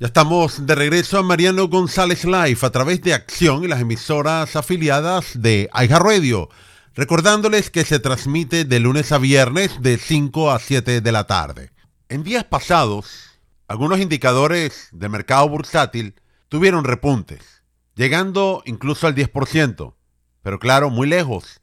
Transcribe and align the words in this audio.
Ya 0.00 0.06
estamos 0.06 0.64
de 0.64 0.76
regreso 0.76 1.18
a 1.18 1.24
Mariano 1.24 1.66
González 1.66 2.24
Live 2.24 2.60
a 2.62 2.70
través 2.70 3.02
de 3.02 3.14
Acción 3.14 3.64
y 3.64 3.66
las 3.66 3.80
emisoras 3.80 4.54
afiliadas 4.54 5.42
de 5.42 5.68
Aiga 5.72 5.98
Radio. 5.98 6.48
Recordándoles 6.94 7.68
que 7.70 7.84
se 7.84 7.98
transmite 7.98 8.64
de 8.64 8.78
lunes 8.78 9.10
a 9.10 9.18
viernes 9.18 9.82
de 9.82 9.98
5 9.98 10.52
a 10.52 10.60
7 10.60 11.00
de 11.00 11.12
la 11.12 11.26
tarde. 11.26 11.72
En 12.08 12.22
días 12.22 12.44
pasados, 12.44 13.40
algunos 13.66 13.98
indicadores 13.98 14.88
del 14.92 15.10
mercado 15.10 15.48
bursátil 15.48 16.14
tuvieron 16.48 16.84
repuntes, 16.84 17.64
llegando 17.96 18.62
incluso 18.66 19.08
al 19.08 19.16
10%, 19.16 19.96
pero 20.42 20.60
claro, 20.60 20.90
muy 20.90 21.08
lejos 21.08 21.60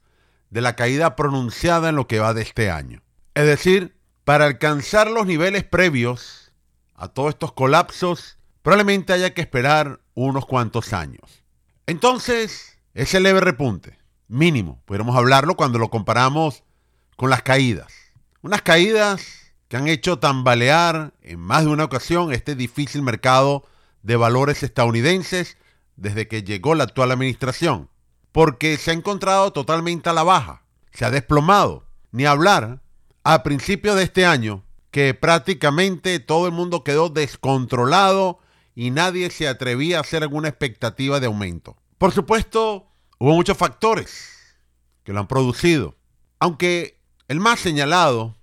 de 0.50 0.60
la 0.60 0.76
caída 0.76 1.16
pronunciada 1.16 1.88
en 1.88 1.96
lo 1.96 2.06
que 2.06 2.18
va 2.18 2.34
de 2.34 2.42
este 2.42 2.70
año. 2.70 3.02
Es 3.32 3.46
decir, 3.46 3.96
para 4.24 4.44
alcanzar 4.44 5.10
los 5.10 5.24
niveles 5.24 5.64
previos 5.64 6.45
a 6.96 7.08
todos 7.08 7.30
estos 7.30 7.52
colapsos, 7.52 8.38
probablemente 8.62 9.12
haya 9.12 9.34
que 9.34 9.42
esperar 9.42 10.00
unos 10.14 10.46
cuantos 10.46 10.92
años. 10.92 11.44
Entonces, 11.86 12.78
ese 12.94 13.20
leve 13.20 13.40
repunte, 13.40 13.98
mínimo, 14.28 14.82
podríamos 14.86 15.16
hablarlo 15.16 15.54
cuando 15.54 15.78
lo 15.78 15.90
comparamos 15.90 16.64
con 17.16 17.30
las 17.30 17.42
caídas. 17.42 17.92
Unas 18.42 18.62
caídas 18.62 19.52
que 19.68 19.76
han 19.76 19.88
hecho 19.88 20.18
tambalear 20.18 21.12
en 21.22 21.40
más 21.40 21.64
de 21.64 21.70
una 21.70 21.84
ocasión 21.84 22.32
este 22.32 22.54
difícil 22.54 23.02
mercado 23.02 23.64
de 24.02 24.16
valores 24.16 24.62
estadounidenses 24.62 25.56
desde 25.96 26.28
que 26.28 26.42
llegó 26.42 26.74
la 26.74 26.84
actual 26.84 27.10
administración, 27.10 27.90
porque 28.32 28.76
se 28.76 28.90
ha 28.90 28.94
encontrado 28.94 29.52
totalmente 29.52 30.08
a 30.08 30.12
la 30.12 30.22
baja, 30.22 30.62
se 30.92 31.04
ha 31.04 31.10
desplomado, 31.10 31.86
ni 32.12 32.26
hablar, 32.26 32.80
a 33.24 33.42
principios 33.42 33.96
de 33.96 34.04
este 34.04 34.24
año 34.24 34.62
que 34.96 35.12
prácticamente 35.12 36.20
todo 36.20 36.46
el 36.46 36.54
mundo 36.54 36.82
quedó 36.82 37.10
descontrolado 37.10 38.38
y 38.74 38.90
nadie 38.90 39.28
se 39.28 39.46
atrevía 39.46 39.98
a 39.98 40.00
hacer 40.00 40.22
alguna 40.22 40.48
expectativa 40.48 41.20
de 41.20 41.26
aumento. 41.26 41.76
Por 41.98 42.12
supuesto, 42.12 42.86
hubo 43.18 43.34
muchos 43.34 43.58
factores 43.58 44.56
que 45.04 45.12
lo 45.12 45.20
han 45.20 45.28
producido, 45.28 45.96
aunque 46.38 46.98
el 47.28 47.40
más 47.40 47.60
señalado, 47.60 48.38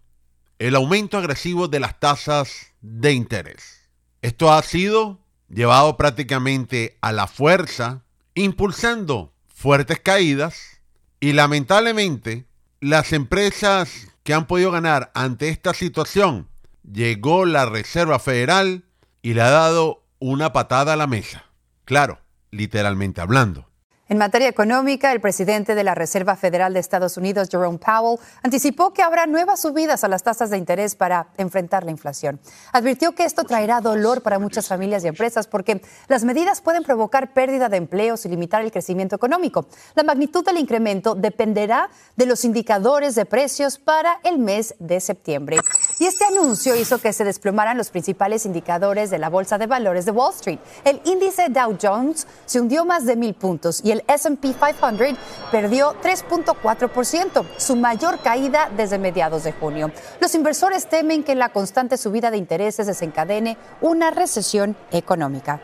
el 0.59 0.75
aumento 0.75 1.17
agresivo 1.17 1.69
de 1.69 1.79
las 1.79 1.99
tasas 1.99 2.67
de 2.81 3.13
interés. 3.13 3.89
Esto 4.21 4.53
ha 4.53 4.61
sido 4.61 5.25
llevado 5.49 5.97
prácticamente 5.97 6.99
a 7.01 7.11
la 7.13 7.25
fuerza, 7.25 8.03
impulsando 8.35 9.33
fuertes 9.47 9.99
caídas 10.01 10.81
y 11.19 11.33
lamentablemente 11.33 12.45
las 12.79 13.11
empresas 13.11 14.12
que 14.23 14.33
han 14.33 14.47
podido 14.47 14.71
ganar 14.71 15.11
ante 15.13 15.49
esta 15.49 15.73
situación, 15.73 16.47
llegó 16.89 17.45
la 17.45 17.65
Reserva 17.65 18.19
Federal 18.19 18.85
y 19.21 19.33
le 19.33 19.41
ha 19.41 19.49
dado 19.49 20.03
una 20.19 20.53
patada 20.53 20.93
a 20.93 20.97
la 20.97 21.07
mesa. 21.07 21.45
Claro, 21.85 22.19
literalmente 22.51 23.21
hablando. 23.21 23.69
En 24.09 24.17
materia 24.17 24.49
económica, 24.49 25.13
el 25.13 25.21
presidente 25.21 25.75
de 25.75 25.83
la 25.85 25.95
Reserva 25.95 26.35
Federal 26.35 26.73
de 26.73 26.81
Estados 26.81 27.15
Unidos, 27.15 27.47
Jerome 27.49 27.77
Powell, 27.77 28.19
anticipó 28.41 28.91
que 28.91 29.01
habrá 29.01 29.27
nuevas 29.27 29.61
subidas 29.61 30.03
a 30.03 30.09
las 30.09 30.23
tasas 30.23 30.49
de 30.49 30.57
interés 30.57 30.97
para 30.97 31.27
enfrentar 31.37 31.85
la 31.85 31.91
inflación. 31.91 32.37
Advirtió 32.73 33.15
que 33.15 33.23
esto 33.23 33.45
traerá 33.45 33.79
dolor 33.79 34.21
para 34.21 34.39
muchas 34.39 34.67
familias 34.67 35.05
y 35.05 35.07
empresas 35.07 35.47
porque 35.47 35.81
las 36.09 36.25
medidas 36.25 36.59
pueden 36.59 36.83
provocar 36.83 37.31
pérdida 37.31 37.69
de 37.69 37.77
empleos 37.77 38.25
y 38.25 38.29
limitar 38.29 38.61
el 38.61 38.73
crecimiento 38.73 39.15
económico. 39.15 39.67
La 39.95 40.03
magnitud 40.03 40.43
del 40.43 40.57
incremento 40.57 41.15
dependerá 41.15 41.89
de 42.17 42.25
los 42.25 42.43
indicadores 42.43 43.15
de 43.15 43.25
precios 43.25 43.79
para 43.79 44.19
el 44.23 44.37
mes 44.37 44.75
de 44.79 44.99
septiembre. 44.99 45.57
Y 45.99 46.05
este 46.05 46.25
anuncio 46.25 46.75
hizo 46.75 46.97
que 46.97 47.13
se 47.13 47.23
desplomaran 47.23 47.77
los 47.77 47.89
principales 47.89 48.45
indicadores 48.45 49.09
de 49.09 49.19
la 49.19 49.29
Bolsa 49.29 49.57
de 49.57 49.67
Valores 49.67 50.05
de 50.05 50.11
Wall 50.11 50.33
Street. 50.33 50.59
El 50.85 51.01
índice 51.05 51.49
Dow 51.49 51.77
Jones 51.79 52.27
se 52.45 52.59
hundió 52.59 52.83
más 52.83 53.05
de 53.05 53.15
mil 53.15 53.35
puntos 53.35 53.81
y 53.83 53.91
el 53.91 54.03
SP 54.09 54.53
500 54.53 55.17
perdió 55.51 55.95
3.4%, 56.01 57.45
su 57.57 57.75
mayor 57.75 58.19
caída 58.19 58.71
desde 58.75 58.97
mediados 58.97 59.43
de 59.43 59.51
junio. 59.51 59.91
Los 60.19 60.33
inversores 60.33 60.89
temen 60.89 61.23
que 61.23 61.35
la 61.35 61.49
constante 61.49 61.97
subida 61.97 62.31
de 62.31 62.37
intereses 62.37 62.87
desencadene 62.87 63.57
una 63.81 64.09
recesión 64.11 64.75
económica. 64.91 65.61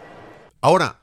Ahora, 0.62 1.00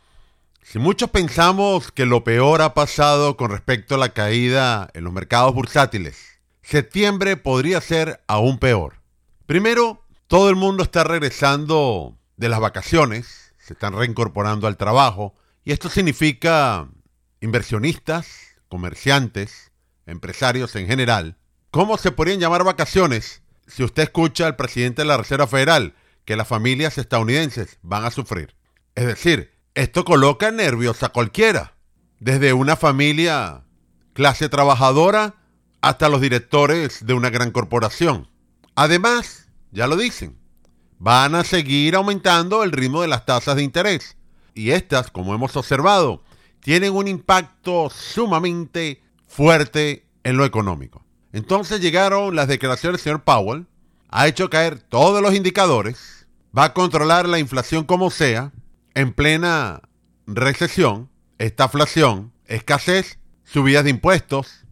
si 0.62 0.78
muchos 0.78 1.10
pensamos 1.10 1.90
que 1.90 2.06
lo 2.06 2.24
peor 2.24 2.62
ha 2.62 2.74
pasado 2.74 3.36
con 3.36 3.50
respecto 3.50 3.96
a 3.96 3.98
la 3.98 4.10
caída 4.10 4.88
en 4.94 5.04
los 5.04 5.12
mercados 5.12 5.54
bursátiles, 5.54 6.16
septiembre 6.62 7.36
podría 7.36 7.80
ser 7.80 8.20
aún 8.26 8.58
peor. 8.58 9.05
Primero, 9.46 10.04
todo 10.26 10.50
el 10.50 10.56
mundo 10.56 10.82
está 10.82 11.04
regresando 11.04 12.18
de 12.36 12.48
las 12.48 12.58
vacaciones, 12.58 13.54
se 13.58 13.74
están 13.74 13.94
reincorporando 13.94 14.66
al 14.66 14.76
trabajo, 14.76 15.36
y 15.64 15.70
esto 15.70 15.88
significa 15.88 16.88
inversionistas, 17.40 18.26
comerciantes, 18.68 19.70
empresarios 20.04 20.74
en 20.74 20.88
general, 20.88 21.36
¿cómo 21.70 21.96
se 21.96 22.10
podrían 22.10 22.40
llamar 22.40 22.64
vacaciones 22.64 23.42
si 23.68 23.84
usted 23.84 24.04
escucha 24.04 24.46
al 24.46 24.56
presidente 24.56 25.02
de 25.02 25.08
la 25.08 25.16
Reserva 25.16 25.46
Federal 25.46 25.94
que 26.24 26.34
las 26.34 26.48
familias 26.48 26.98
estadounidenses 26.98 27.78
van 27.82 28.04
a 28.04 28.10
sufrir? 28.10 28.56
Es 28.96 29.06
decir, 29.06 29.52
esto 29.74 30.04
coloca 30.04 30.50
nervios 30.50 31.04
a 31.04 31.10
cualquiera, 31.10 31.76
desde 32.18 32.52
una 32.52 32.74
familia 32.74 33.62
clase 34.12 34.48
trabajadora 34.48 35.36
hasta 35.82 36.08
los 36.08 36.20
directores 36.20 37.06
de 37.06 37.14
una 37.14 37.30
gran 37.30 37.52
corporación. 37.52 38.28
Además, 38.76 39.48
ya 39.72 39.86
lo 39.86 39.96
dicen, 39.96 40.36
van 40.98 41.34
a 41.34 41.44
seguir 41.44 41.96
aumentando 41.96 42.62
el 42.62 42.72
ritmo 42.72 43.00
de 43.00 43.08
las 43.08 43.24
tasas 43.24 43.56
de 43.56 43.62
interés. 43.62 44.18
Y 44.54 44.70
estas, 44.70 45.10
como 45.10 45.34
hemos 45.34 45.56
observado, 45.56 46.22
tienen 46.60 46.94
un 46.94 47.08
impacto 47.08 47.90
sumamente 47.90 49.02
fuerte 49.26 50.06
en 50.24 50.36
lo 50.36 50.44
económico. 50.44 51.04
Entonces 51.32 51.80
llegaron 51.80 52.36
las 52.36 52.48
declaraciones 52.48 52.98
del 52.98 53.04
señor 53.04 53.24
Powell, 53.24 53.66
ha 54.08 54.28
hecho 54.28 54.50
caer 54.50 54.78
todos 54.78 55.22
los 55.22 55.34
indicadores, 55.34 56.26
va 56.56 56.64
a 56.64 56.74
controlar 56.74 57.28
la 57.28 57.38
inflación 57.38 57.84
como 57.84 58.10
sea, 58.10 58.52
en 58.94 59.12
plena 59.12 59.82
recesión, 60.26 61.10
estaflación, 61.38 62.32
escasez, 62.46 63.18
subidas 63.44 63.84
de 63.84 63.90
impuestos, 63.90 64.64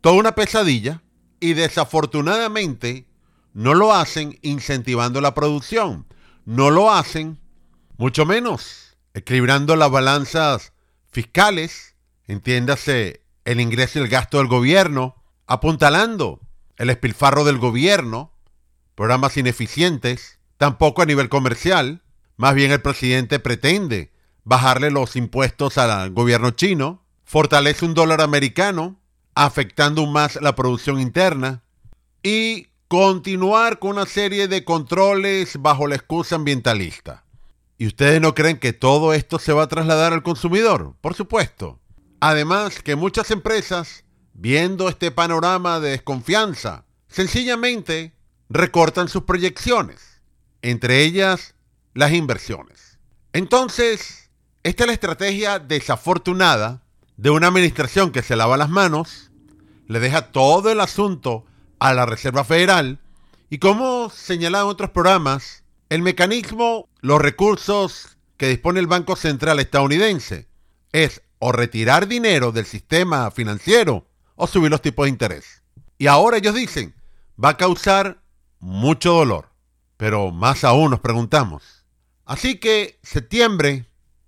toda 0.00 0.16
una 0.16 0.34
pesadilla, 0.34 1.02
y 1.38 1.54
desafortunadamente 1.54 3.06
no 3.54 3.74
lo 3.74 3.94
hacen 3.94 4.38
incentivando 4.42 5.20
la 5.20 5.34
producción, 5.34 6.06
no 6.44 6.70
lo 6.70 6.92
hacen, 6.92 7.38
mucho 7.96 8.26
menos, 8.26 8.96
equilibrando 9.14 9.76
las 9.76 9.90
balanzas 9.90 10.72
fiscales, 11.10 11.94
entiéndase 12.26 13.22
el 13.44 13.60
ingreso 13.60 13.98
y 13.98 14.02
el 14.02 14.08
gasto 14.08 14.38
del 14.38 14.46
gobierno, 14.46 15.22
apuntalando 15.46 16.40
el 16.76 16.90
espilfarro 16.90 17.44
del 17.44 17.58
gobierno, 17.58 18.32
programas 18.94 19.36
ineficientes, 19.36 20.38
tampoco 20.56 21.02
a 21.02 21.06
nivel 21.06 21.28
comercial, 21.28 22.02
más 22.36 22.54
bien 22.54 22.72
el 22.72 22.80
presidente 22.80 23.38
pretende 23.38 24.12
bajarle 24.44 24.90
los 24.90 25.16
impuestos 25.16 25.78
al 25.78 26.10
gobierno 26.10 26.50
chino, 26.50 27.04
fortalece 27.24 27.84
un 27.84 27.94
dólar 27.94 28.20
americano, 28.20 29.00
afectando 29.34 30.06
más 30.06 30.36
la 30.40 30.54
producción 30.54 31.00
interna, 31.00 31.62
y 32.22 32.68
continuar 32.92 33.78
con 33.78 33.92
una 33.92 34.04
serie 34.04 34.48
de 34.48 34.64
controles 34.64 35.56
bajo 35.58 35.86
la 35.86 35.94
excusa 35.94 36.36
ambientalista. 36.36 37.24
¿Y 37.78 37.86
ustedes 37.86 38.20
no 38.20 38.34
creen 38.34 38.58
que 38.58 38.74
todo 38.74 39.14
esto 39.14 39.38
se 39.38 39.54
va 39.54 39.62
a 39.62 39.68
trasladar 39.68 40.12
al 40.12 40.22
consumidor? 40.22 40.94
Por 41.00 41.14
supuesto. 41.14 41.80
Además 42.20 42.82
que 42.82 42.94
muchas 42.94 43.30
empresas, 43.30 44.04
viendo 44.34 44.90
este 44.90 45.10
panorama 45.10 45.80
de 45.80 45.92
desconfianza, 45.92 46.84
sencillamente 47.08 48.12
recortan 48.50 49.08
sus 49.08 49.22
proyecciones, 49.22 50.20
entre 50.60 51.02
ellas 51.02 51.54
las 51.94 52.12
inversiones. 52.12 52.98
Entonces, 53.32 54.28
esta 54.64 54.82
es 54.82 54.88
la 54.88 54.92
estrategia 54.92 55.58
desafortunada 55.58 56.82
de 57.16 57.30
una 57.30 57.46
administración 57.46 58.12
que 58.12 58.20
se 58.20 58.36
lava 58.36 58.58
las 58.58 58.68
manos, 58.68 59.30
le 59.88 59.98
deja 59.98 60.30
todo 60.30 60.70
el 60.70 60.80
asunto 60.80 61.46
a 61.82 61.94
la 61.94 62.06
Reserva 62.06 62.44
Federal 62.44 63.00
y 63.50 63.58
como 63.58 64.08
señalado 64.08 64.66
en 64.66 64.70
otros 64.70 64.90
programas, 64.90 65.64
el 65.88 66.00
mecanismo, 66.00 66.88
los 67.00 67.20
recursos 67.20 68.16
que 68.36 68.46
dispone 68.46 68.78
el 68.78 68.86
Banco 68.86 69.16
Central 69.16 69.58
estadounidense 69.58 70.46
es 70.92 71.22
o 71.40 71.50
retirar 71.50 72.06
dinero 72.06 72.52
del 72.52 72.66
sistema 72.66 73.32
financiero 73.32 74.06
o 74.36 74.46
subir 74.46 74.70
los 74.70 74.80
tipos 74.80 75.06
de 75.06 75.10
interés. 75.10 75.62
Y 75.98 76.06
ahora 76.06 76.36
ellos 76.36 76.54
dicen, 76.54 76.94
va 77.42 77.50
a 77.50 77.56
causar 77.56 78.22
mucho 78.60 79.14
dolor. 79.14 79.48
Pero 79.96 80.30
más 80.30 80.62
aún 80.62 80.92
nos 80.92 81.00
preguntamos. 81.00 81.84
Así 82.24 82.60
que 82.60 83.00
septiembre, 83.02 83.86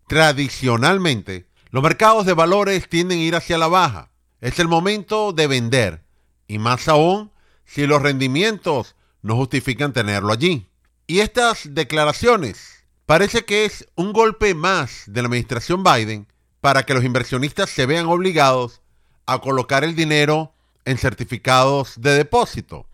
tradicionalmente, 0.09 1.47
los 1.71 1.85
mercados 1.85 2.27
de 2.27 2.33
valores 2.33 2.89
tienden 2.89 3.21
a 3.21 3.23
ir 3.23 3.37
hacia 3.37 3.59
la 3.59 3.69
baja. 3.69 4.11
Es 4.41 4.59
el 4.59 4.67
momento 4.67 5.33
de 5.33 5.47
vender. 5.47 6.03
Y 6.49 6.59
más 6.59 6.89
aún 6.89 7.31
si 7.65 7.87
los 7.87 8.03
rendimientos 8.03 8.97
no 9.23 9.37
justifican 9.37 9.93
tenerlo 9.93 10.33
allí. 10.33 10.69
Y 11.07 11.21
estas 11.21 11.75
declaraciones 11.75 12.85
parece 13.07 13.45
que 13.45 13.65
es 13.65 13.87
un 13.95 14.13
golpe 14.13 14.55
más 14.55 15.05
de 15.07 15.23
la 15.23 15.29
administración 15.29 15.83
Biden 15.83 16.27
para 16.61 16.85
que 16.85 16.95
los 16.95 17.05
inversionistas 17.05 17.71
se 17.71 17.87
vean 17.87 18.07
obligados 18.07 18.81
a 19.27 19.41
colocar 19.41 19.85
el 19.85 19.95
dinero 19.95 20.55
en 20.85 20.99
certificados 20.99 22.01
de 22.01 22.13
depósito 22.13 22.87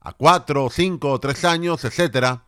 a 0.00 0.12
cuatro, 0.12 0.68
cinco, 0.70 1.18
tres 1.18 1.44
años, 1.44 1.84
etcétera, 1.84 2.44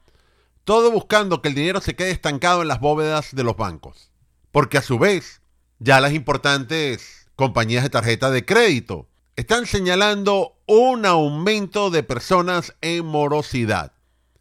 todo 0.64 0.90
buscando 0.90 1.40
que 1.40 1.48
el 1.48 1.54
dinero 1.54 1.80
se 1.80 1.96
quede 1.96 2.10
estancado 2.10 2.60
en 2.60 2.68
las 2.68 2.80
bóvedas 2.80 3.34
de 3.34 3.42
los 3.42 3.56
bancos. 3.56 4.10
Porque 4.52 4.78
a 4.78 4.82
su 4.82 4.98
vez, 4.98 5.40
ya 5.78 6.00
las 6.00 6.12
importantes 6.12 7.28
compañías 7.34 7.82
de 7.82 7.90
tarjeta 7.90 8.30
de 8.30 8.44
crédito 8.44 9.08
están 9.36 9.66
señalando 9.66 10.55
un 10.66 11.06
aumento 11.06 11.90
de 11.90 12.02
personas 12.02 12.74
en 12.80 13.06
morosidad. 13.06 13.92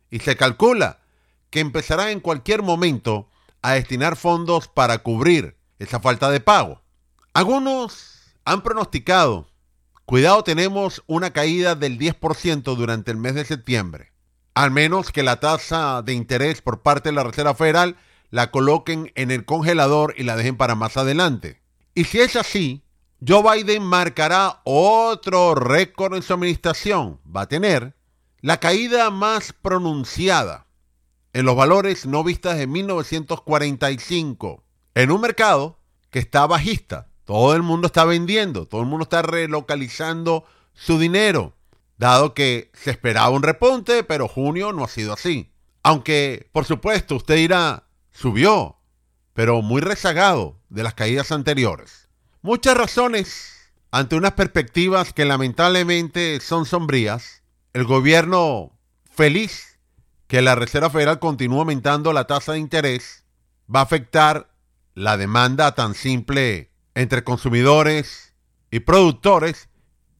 Y 0.10 0.20
se 0.20 0.36
calcula 0.36 1.00
que 1.50 1.60
empezará 1.60 2.12
en 2.12 2.20
cualquier 2.20 2.64
momento 2.64 3.30
a 3.62 3.74
destinar 3.74 4.16
fondos 4.16 4.68
para 4.68 5.00
cubrir 5.00 5.58
esa 5.80 6.00
falta 6.00 6.30
de 6.30 6.40
pago. 6.40 6.82
Algunos 7.34 8.36
han 8.46 8.62
pronosticado, 8.62 9.50
cuidado 10.06 10.44
tenemos 10.44 11.04
una 11.08 11.34
caída 11.34 11.76
del 11.76 11.98
10% 12.00 12.76
durante 12.76 13.12
el 13.12 13.18
mes 13.18 13.36
de 13.36 13.46
septiembre, 13.46 14.12
al 14.54 14.72
menos 14.72 15.12
que 15.12 15.24
la 15.24 15.40
tasa 15.40 16.02
de 16.02 16.14
interés 16.14 16.62
por 16.62 16.82
parte 16.82 17.10
de 17.10 17.16
la 17.16 17.24
Reserva 17.24 17.56
Federal 17.56 17.98
la 18.30 18.52
coloquen 18.52 19.12
en 19.16 19.32
el 19.32 19.46
congelador 19.46 20.14
y 20.18 20.24
la 20.24 20.36
dejen 20.36 20.58
para 20.58 20.76
más 20.76 20.98
adelante. 20.98 21.62
Y 21.94 22.06
si 22.06 22.20
es 22.20 22.36
así, 22.36 22.85
Joe 23.28 23.42
Biden 23.42 23.82
marcará 23.82 24.62
otro 24.66 25.56
récord 25.56 26.16
en 26.16 26.22
su 26.22 26.34
administración. 26.34 27.20
Va 27.26 27.42
a 27.42 27.48
tener 27.48 27.96
la 28.42 28.60
caída 28.60 29.10
más 29.10 29.52
pronunciada 29.52 30.68
en 31.34 31.46
los 31.46 31.56
valores 31.56 32.06
no 32.06 32.24
vistas 32.24 32.58
de 32.58 32.68
1945, 32.68 34.64
en 34.94 35.12
un 35.12 35.22
mercado 35.22 35.80
que 36.12 36.20
está 36.20 36.46
bajista. 36.46 37.10
Todo 37.24 37.56
el 37.56 37.64
mundo 37.64 37.88
está 37.88 38.06
vendiendo, 38.06 38.68
todo 38.68 38.82
el 38.82 38.88
mundo 38.88 39.04
está 39.04 39.24
relocalizando 39.24 40.46
su 40.74 41.00
dinero, 41.00 41.54
dado 41.98 42.36
que 42.36 42.70
se 42.74 42.92
esperaba 42.92 43.30
un 43.30 43.42
repunte, 43.42 44.04
pero 44.04 44.28
junio 44.28 44.72
no 44.72 44.84
ha 44.84 44.88
sido 44.88 45.14
así. 45.14 45.52
Aunque, 45.82 46.48
por 46.52 46.66
supuesto, 46.66 47.16
usted 47.16 47.38
dirá, 47.38 47.88
subió, 48.12 48.78
pero 49.34 49.64
muy 49.64 49.82
rezagado 49.82 50.60
de 50.70 50.84
las 50.84 50.94
caídas 50.94 51.32
anteriores. 51.32 52.05
Muchas 52.46 52.78
razones 52.78 53.72
ante 53.90 54.16
unas 54.16 54.34
perspectivas 54.34 55.14
que 55.14 55.26
lamentablemente 55.26 56.40
son 56.42 56.68
sombrías. 56.68 57.42
El 57.74 57.86
gobierno 57.86 58.78
feliz 59.10 59.80
que 60.28 60.44
la 60.44 60.54
Reserva 60.54 60.92
Federal 60.92 61.18
continúe 61.18 61.62
aumentando 61.62 62.14
la 62.14 62.28
tasa 62.28 62.52
de 62.52 62.60
interés 62.60 63.24
va 63.68 63.80
a 63.80 63.84
afectar 63.84 64.54
la 64.94 65.18
demanda 65.18 65.74
tan 65.74 65.96
simple 65.96 66.70
entre 66.94 67.24
consumidores 67.24 68.36
y 68.70 68.82
productores 68.82 69.68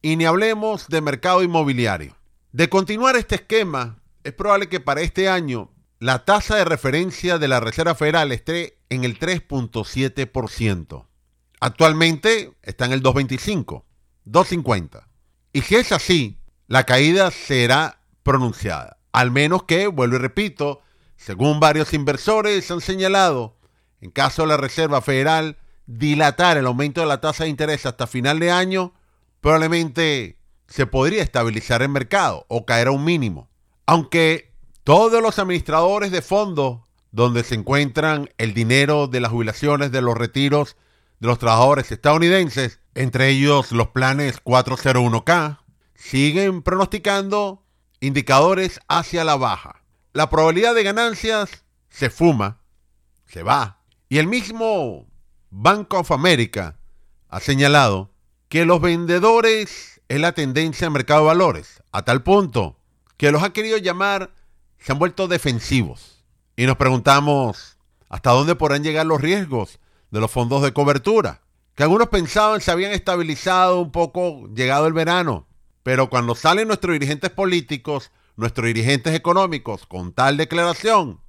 y 0.02 0.16
ni 0.16 0.24
hablemos 0.24 0.88
de 0.88 1.02
mercado 1.02 1.44
inmobiliario. 1.44 2.16
De 2.50 2.68
continuar 2.68 3.14
este 3.14 3.36
esquema, 3.36 4.00
es 4.24 4.32
probable 4.32 4.68
que 4.68 4.80
para 4.80 5.00
este 5.00 5.28
año 5.28 5.70
la 6.00 6.24
tasa 6.24 6.56
de 6.56 6.64
referencia 6.64 7.38
de 7.38 7.46
la 7.46 7.60
Reserva 7.60 7.94
Federal 7.94 8.32
esté 8.32 8.80
en 8.90 9.04
el 9.04 9.16
3.7%. 9.16 11.06
Actualmente 11.66 12.52
está 12.62 12.84
en 12.84 12.92
el 12.92 13.02
2.25, 13.02 13.82
2.50. 14.24 15.02
Y 15.52 15.62
si 15.62 15.74
es 15.74 15.90
así, 15.90 16.38
la 16.68 16.84
caída 16.84 17.32
será 17.32 17.98
pronunciada. 18.22 18.98
Al 19.10 19.32
menos 19.32 19.64
que, 19.64 19.88
vuelvo 19.88 20.14
y 20.14 20.18
repito, 20.20 20.80
según 21.16 21.58
varios 21.58 21.92
inversores 21.92 22.70
han 22.70 22.80
señalado, 22.80 23.56
en 24.00 24.12
caso 24.12 24.42
de 24.42 24.48
la 24.48 24.58
Reserva 24.58 25.02
Federal 25.02 25.58
dilatar 25.86 26.56
el 26.56 26.66
aumento 26.66 27.00
de 27.00 27.08
la 27.08 27.20
tasa 27.20 27.42
de 27.42 27.50
interés 27.50 27.84
hasta 27.84 28.06
final 28.06 28.38
de 28.38 28.52
año, 28.52 28.94
probablemente 29.40 30.38
se 30.68 30.86
podría 30.86 31.24
estabilizar 31.24 31.82
el 31.82 31.88
mercado 31.88 32.46
o 32.46 32.64
caer 32.64 32.86
a 32.86 32.92
un 32.92 33.02
mínimo. 33.02 33.48
Aunque 33.86 34.52
todos 34.84 35.20
los 35.20 35.40
administradores 35.40 36.12
de 36.12 36.22
fondos 36.22 36.82
donde 37.10 37.42
se 37.42 37.56
encuentran 37.56 38.30
el 38.38 38.54
dinero 38.54 39.08
de 39.08 39.18
las 39.18 39.32
jubilaciones, 39.32 39.90
de 39.90 40.00
los 40.00 40.16
retiros 40.16 40.76
de 41.20 41.28
los 41.28 41.38
trabajadores 41.38 41.90
estadounidenses, 41.90 42.80
entre 42.94 43.28
ellos 43.28 43.72
los 43.72 43.88
planes 43.88 44.42
401k, 44.42 45.58
siguen 45.94 46.62
pronosticando 46.62 47.64
indicadores 48.00 48.80
hacia 48.88 49.24
la 49.24 49.36
baja. 49.36 49.82
La 50.12 50.30
probabilidad 50.30 50.74
de 50.74 50.82
ganancias 50.82 51.64
se 51.88 52.10
fuma, 52.10 52.60
se 53.26 53.42
va. 53.42 53.80
Y 54.08 54.18
el 54.18 54.26
mismo 54.26 55.06
Bank 55.50 55.94
of 55.94 56.12
America 56.12 56.78
ha 57.28 57.40
señalado 57.40 58.12
que 58.48 58.64
los 58.64 58.80
vendedores 58.80 60.00
es 60.08 60.20
la 60.20 60.32
tendencia 60.32 60.86
al 60.86 60.92
mercado 60.92 61.20
de 61.20 61.26
valores, 61.26 61.82
a 61.92 62.02
tal 62.04 62.22
punto 62.22 62.78
que 63.16 63.32
los 63.32 63.42
ha 63.42 63.52
querido 63.52 63.78
llamar, 63.78 64.30
se 64.78 64.92
han 64.92 64.98
vuelto 64.98 65.26
defensivos. 65.26 66.24
Y 66.56 66.66
nos 66.66 66.76
preguntamos, 66.76 67.78
¿hasta 68.08 68.30
dónde 68.30 68.54
podrán 68.54 68.84
llegar 68.84 69.06
los 69.06 69.20
riesgos 69.20 69.78
de 70.16 70.20
los 70.22 70.30
fondos 70.30 70.62
de 70.62 70.72
cobertura, 70.72 71.42
que 71.74 71.82
algunos 71.82 72.08
pensaban 72.08 72.62
se 72.62 72.70
habían 72.70 72.92
estabilizado 72.92 73.80
un 73.80 73.92
poco 73.92 74.48
llegado 74.54 74.86
el 74.86 74.94
verano, 74.94 75.46
pero 75.82 76.08
cuando 76.08 76.34
salen 76.34 76.68
nuestros 76.68 76.94
dirigentes 76.94 77.30
políticos, 77.30 78.10
nuestros 78.34 78.66
dirigentes 78.66 79.14
económicos 79.14 79.84
con 79.86 80.12
tal 80.14 80.38
declaración, 80.38 81.20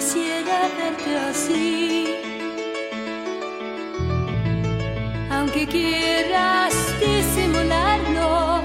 Quisiera 0.00 0.58
verte 0.78 1.14
así. 1.30 2.06
aunque 5.30 5.66
quieras 5.66 6.74
disimularlo. 7.00 8.62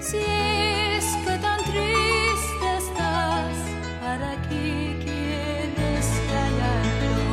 Si 0.00 0.18
es 0.18 1.06
que 1.24 1.34
tan 1.44 1.60
triste 1.70 2.68
estás, 2.82 3.56
¿para 4.00 4.30
qué 4.48 4.96
quieres 5.04 6.06
callarlo? 6.30 7.26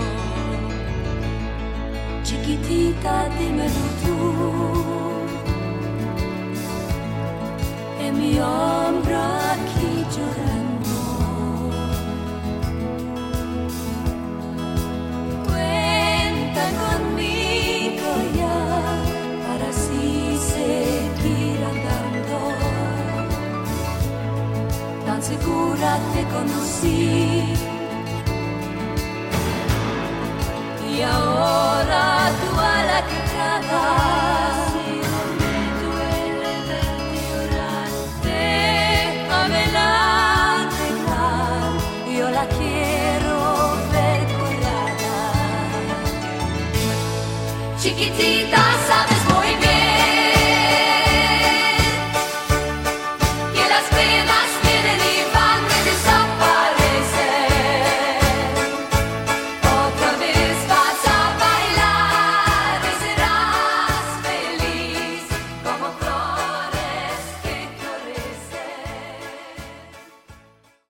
Chiquitita, 2.24 3.14
dímelo 3.38 3.86
tú. 4.04 4.18
En 8.06 8.14
mi 8.20 8.40
verte 25.94 26.26
llorar, 37.26 37.90
déjamela 38.24 39.88
arreglar. 40.62 41.72
Yo 42.18 42.26
la 42.32 42.46
quiero 42.58 43.38
ver 43.92 44.22
curada. 44.38 45.18
Chiquitita, 47.80 48.62
sabes 48.88 49.22
muy 49.34 49.52
bien 49.62 49.73